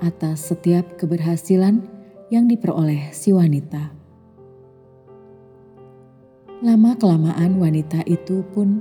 atas 0.00 0.48
setiap 0.48 0.96
keberhasilan 0.96 1.84
yang 2.32 2.48
diperoleh 2.48 3.12
si 3.12 3.36
wanita. 3.36 3.92
Lama-kelamaan, 6.64 7.60
wanita 7.60 8.00
itu 8.08 8.40
pun 8.56 8.80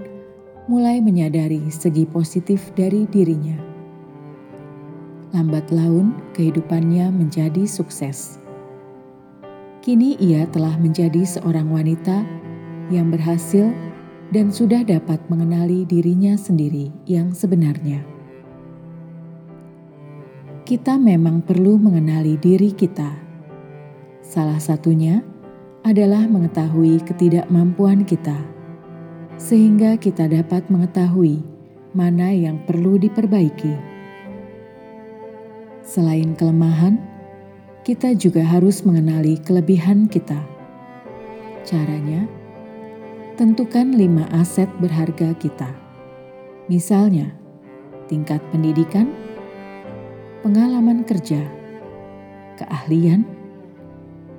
mulai 0.71 1.03
menyadari 1.03 1.67
segi 1.67 2.07
positif 2.07 2.71
dari 2.79 3.03
dirinya. 3.11 3.59
Lambat 5.35 5.75
laun, 5.75 6.15
kehidupannya 6.31 7.11
menjadi 7.11 7.67
sukses. 7.67 8.39
Kini 9.83 10.15
ia 10.23 10.47
telah 10.55 10.79
menjadi 10.79 11.27
seorang 11.27 11.67
wanita 11.67 12.23
yang 12.87 13.11
berhasil 13.11 13.75
dan 14.35 14.51
sudah 14.51 14.83
dapat 14.83 15.23
mengenali 15.31 15.87
dirinya 15.87 16.35
sendiri 16.35 16.91
yang 17.07 17.31
sebenarnya. 17.31 18.03
Kita 20.67 20.99
memang 20.99 21.39
perlu 21.39 21.79
mengenali 21.79 22.35
diri 22.35 22.75
kita. 22.75 23.15
Salah 24.19 24.59
satunya 24.59 25.23
adalah 25.87 26.27
mengetahui 26.27 26.99
ketidakmampuan 27.07 28.03
kita, 28.03 28.35
sehingga 29.39 29.95
kita 29.95 30.27
dapat 30.27 30.67
mengetahui 30.67 31.39
mana 31.95 32.35
yang 32.35 32.59
perlu 32.67 32.99
diperbaiki. 32.99 33.71
Selain 35.79 36.35
kelemahan, 36.35 36.99
kita 37.87 38.11
juga 38.19 38.43
harus 38.43 38.83
mengenali 38.83 39.39
kelebihan 39.39 40.11
kita. 40.11 40.43
Caranya, 41.63 42.27
tentukan 43.35 43.91
lima 43.91 44.23
aset 44.31 44.71
berharga 44.79 45.35
kita. 45.35 45.67
Misalnya, 46.71 47.35
tingkat 48.07 48.39
pendidikan, 48.49 49.11
pengalaman 50.39 51.03
kerja, 51.03 51.43
keahlian, 52.55 53.27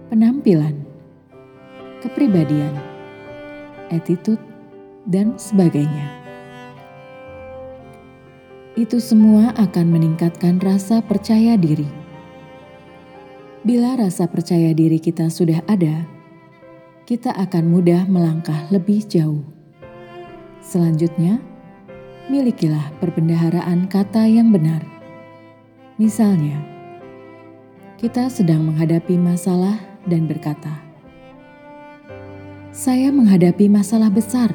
penampilan, 0.08 0.80
kepribadian, 2.00 2.72
attitude, 3.92 4.40
dan 5.04 5.36
sebagainya. 5.36 6.08
Itu 8.80 9.00
semua 9.00 9.52
akan 9.60 9.86
meningkatkan 9.92 10.56
rasa 10.60 11.04
percaya 11.04 11.56
diri. 11.60 11.88
Bila 13.60 13.96
rasa 14.00 14.24
percaya 14.24 14.72
diri 14.72 15.00
kita 15.00 15.28
sudah 15.28 15.64
ada, 15.68 16.15
kita 17.06 17.30
akan 17.30 17.70
mudah 17.70 18.02
melangkah 18.10 18.66
lebih 18.74 19.06
jauh. 19.06 19.46
Selanjutnya, 20.58 21.38
milikilah 22.26 22.90
perbendaharaan 22.98 23.86
kata 23.86 24.26
yang 24.26 24.50
benar. 24.50 24.82
Misalnya, 26.02 26.58
kita 27.94 28.26
sedang 28.26 28.66
menghadapi 28.66 29.14
masalah 29.22 29.78
dan 30.02 30.26
berkata, 30.26 30.82
"Saya 32.74 33.14
menghadapi 33.14 33.70
masalah 33.70 34.10
besar." 34.10 34.50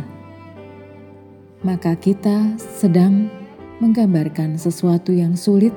Maka 1.63 1.95
kita 1.95 2.59
sedang 2.59 3.31
menggambarkan 3.79 4.59
sesuatu 4.59 5.16
yang 5.16 5.40
sulit 5.40 5.72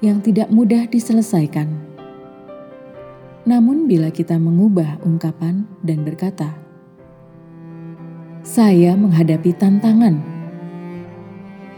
yang 0.00 0.24
tidak 0.24 0.48
mudah 0.48 0.88
diselesaikan 0.88 1.91
namun, 3.42 3.90
bila 3.90 4.14
kita 4.14 4.38
mengubah 4.38 5.02
ungkapan 5.02 5.66
dan 5.82 6.06
berkata, 6.06 6.54
"Saya 8.46 8.94
menghadapi 8.94 9.50
tantangan," 9.58 10.22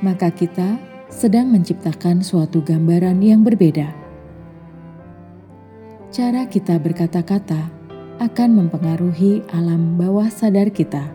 maka 0.05 0.29
kita 0.29 0.77
sedang 1.09 1.49
menciptakan 1.49 2.21
suatu 2.21 2.61
gambaran 2.61 3.25
yang 3.25 3.41
berbeda. 3.41 3.97
Cara 6.13 6.45
kita 6.47 6.77
berkata-kata 6.77 7.71
akan 8.21 8.51
mempengaruhi 8.55 9.43
alam 9.51 9.97
bawah 9.97 10.29
sadar 10.29 10.69
kita. 10.71 11.11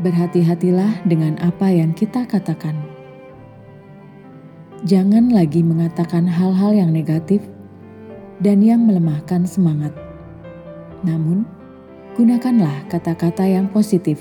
Berhati-hatilah 0.00 1.02
dengan 1.08 1.40
apa 1.42 1.72
yang 1.72 1.96
kita 1.96 2.28
katakan. 2.28 2.78
Jangan 4.84 5.32
lagi 5.32 5.64
mengatakan 5.64 6.28
hal-hal 6.28 6.76
yang 6.76 6.92
negatif 6.92 7.42
dan 8.40 8.60
yang 8.60 8.84
melemahkan 8.84 9.48
semangat. 9.48 9.92
Namun, 11.04 11.48
gunakanlah 12.16 12.88
kata-kata 12.88 13.44
yang 13.48 13.68
positif, 13.72 14.20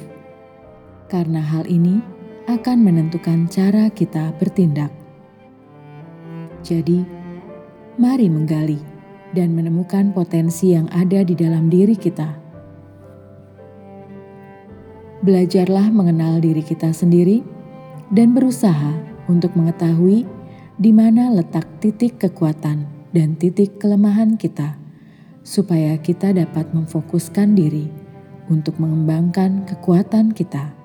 karena 1.12 1.40
hal 1.44 1.68
ini 1.68 2.00
akan 2.46 2.78
menentukan 2.86 3.50
cara 3.52 3.90
kita 3.92 4.32
bertindak. 4.38 4.92
Jadi, 6.66 7.04
mari 8.00 8.28
menggali 8.30 8.80
dan 9.36 9.52
menemukan 9.52 10.16
potensi 10.16 10.72
yang 10.72 10.88
ada 10.94 11.22
di 11.26 11.36
dalam 11.36 11.68
diri 11.68 11.98
kita. 11.98 12.44
Belajarlah 15.26 15.90
mengenal 15.90 16.38
diri 16.38 16.62
kita 16.62 16.94
sendiri 16.94 17.42
dan 18.14 18.38
berusaha 18.38 18.94
untuk 19.26 19.58
mengetahui 19.58 20.24
di 20.78 20.92
mana 20.94 21.34
letak 21.34 21.66
titik 21.82 22.22
kekuatan 22.22 22.95
dan 23.16 23.40
titik 23.40 23.80
kelemahan 23.80 24.36
kita, 24.36 24.76
supaya 25.48 25.96
kita 25.96 26.36
dapat 26.36 26.68
memfokuskan 26.76 27.56
diri 27.56 27.88
untuk 28.52 28.76
mengembangkan 28.76 29.64
kekuatan 29.64 30.36
kita. 30.36 30.76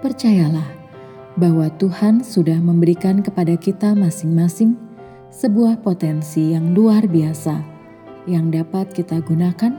Percayalah 0.00 0.66
bahwa 1.36 1.68
Tuhan 1.76 2.24
sudah 2.24 2.56
memberikan 2.64 3.20
kepada 3.20 3.60
kita 3.60 3.92
masing-masing 3.92 4.80
sebuah 5.34 5.82
potensi 5.82 6.54
yang 6.54 6.72
luar 6.72 7.10
biasa 7.10 7.58
yang 8.24 8.48
dapat 8.48 8.88
kita 8.94 9.20
gunakan 9.20 9.74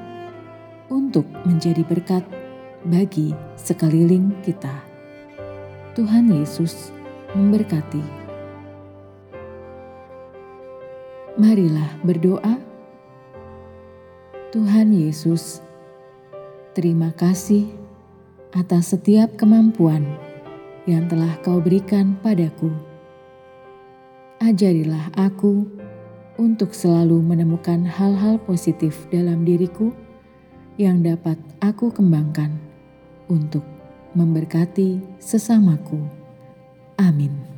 untuk 0.91 1.25
menjadi 1.47 1.81
berkat 1.81 2.21
bagi 2.85 3.33
sekeliling 3.57 4.35
kita. 4.45 4.83
Tuhan 5.95 6.29
Yesus 6.29 6.91
memberkati. 7.33 8.24
Marilah 11.35 11.99
berdoa. 12.03 12.55
Tuhan 14.55 14.95
Yesus, 14.95 15.59
terima 16.71 17.11
kasih 17.11 17.67
atas 18.55 18.95
setiap 18.95 19.35
kemampuan 19.35 20.07
yang 20.87 21.11
telah 21.11 21.35
Kau 21.43 21.59
berikan 21.59 22.15
padaku 22.23 22.71
ajarilah 24.45 25.09
aku 25.15 25.65
untuk 26.35 26.75
selalu 26.75 27.23
menemukan 27.23 27.87
hal-hal 27.87 28.37
positif 28.43 29.07
dalam 29.07 29.47
diriku 29.47 29.95
yang 30.75 30.99
dapat 30.99 31.39
aku 31.63 31.89
kembangkan 31.89 32.51
untuk 33.31 33.63
memberkati 34.13 34.99
sesamaku. 35.17 36.03
Amin. 36.99 37.54